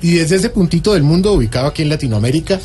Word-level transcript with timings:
Y 0.00 0.14
desde 0.14 0.36
ese 0.36 0.50
puntito 0.50 0.94
del 0.94 1.02
mundo 1.02 1.32
ubicado 1.32 1.66
aquí 1.66 1.82
en 1.82 1.88
Latinoamérica, 1.88 2.60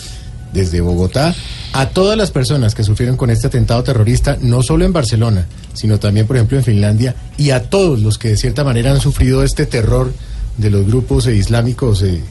desde 0.53 0.81
Bogotá, 0.81 1.33
a 1.73 1.89
todas 1.89 2.15
las 2.15 2.29
personas 2.29 2.75
que 2.75 2.83
sufrieron 2.83 3.17
con 3.17 3.31
este 3.31 3.47
atentado 3.47 3.83
terrorista, 3.83 4.37
no 4.39 4.61
solo 4.61 4.85
en 4.85 4.93
Barcelona, 4.93 5.47
sino 5.73 5.99
también, 5.99 6.27
por 6.27 6.35
ejemplo, 6.35 6.57
en 6.57 6.63
Finlandia, 6.63 7.15
y 7.37 7.49
a 7.49 7.63
todos 7.63 7.99
los 7.99 8.19
que 8.19 8.29
de 8.29 8.37
cierta 8.37 8.63
manera 8.63 8.91
han 8.91 9.01
sufrido 9.01 9.43
este 9.43 9.65
terror 9.65 10.13
de 10.57 10.69
los 10.69 10.85
grupos 10.85 11.25
islámicos 11.25 12.03
eh, 12.03 12.21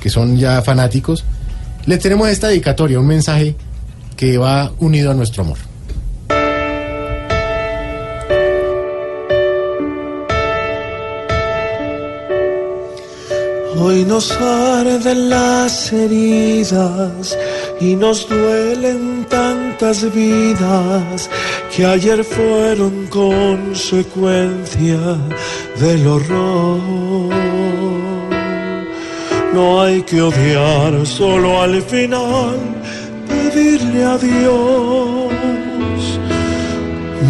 que 0.00 0.10
son 0.10 0.36
ya 0.36 0.60
fanáticos, 0.60 1.24
le 1.86 1.96
tenemos 1.96 2.28
esta 2.28 2.48
dedicatoria, 2.48 3.00
un 3.00 3.06
mensaje 3.06 3.56
que 4.16 4.36
va 4.36 4.72
unido 4.78 5.10
a 5.10 5.14
nuestro 5.14 5.44
amor. 5.44 5.69
Hoy 13.82 14.04
nos 14.04 14.30
arden 14.32 15.30
las 15.30 15.90
heridas 15.90 17.38
y 17.80 17.96
nos 17.96 18.28
duelen 18.28 19.24
tantas 19.26 20.04
vidas 20.14 21.30
que 21.74 21.86
ayer 21.86 22.22
fueron 22.22 23.06
consecuencia 23.06 24.98
del 25.80 26.06
horror. 26.06 27.30
No 29.54 29.80
hay 29.80 30.02
que 30.02 30.20
odiar, 30.20 31.06
solo 31.06 31.62
al 31.62 31.80
final 31.80 32.58
pedirle 33.26 34.04
a 34.04 34.18
Dios 34.18 35.30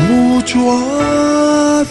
mucho 0.08 0.58
adiós. 0.72 1.89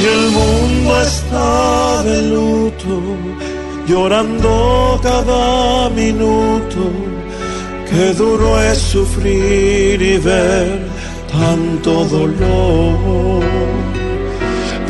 Hoy 0.00 0.06
el 0.06 0.30
mundo 0.30 1.02
está 1.02 2.02
de 2.04 2.22
luto, 2.22 3.02
llorando 3.86 4.98
cada 5.02 5.90
minuto. 5.90 6.90
Qué 7.90 8.14
duro 8.14 8.62
es 8.62 8.78
sufrir 8.78 10.00
y 10.00 10.16
ver 10.16 10.88
tanto 11.30 12.06
dolor. 12.06 13.42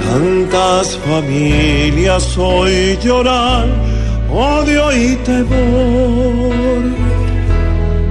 Tantas 0.04 0.96
familias 0.98 2.38
hoy 2.38 2.96
lloran, 3.02 3.68
odio 4.32 4.92
y 4.92 5.16
temor. 5.24 6.82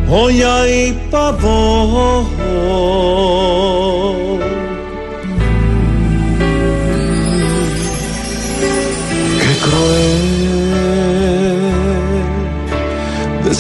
Hoy 0.09 0.42
hay 0.42 1.00
pavor. 1.09 2.25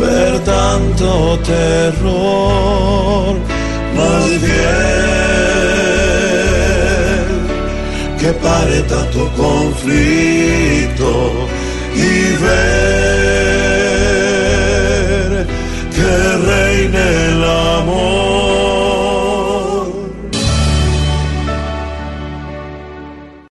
ver 0.00 0.38
tanto 0.44 1.38
terror. 1.40 3.36
Más 3.96 4.28
bien 4.40 4.96
que 8.20 8.32
pare 8.32 8.82
tanto 8.82 9.30
conflicto 9.36 11.12
y 11.94 12.36
ver 12.42 13.05